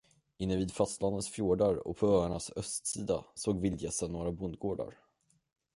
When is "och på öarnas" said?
1.87-2.51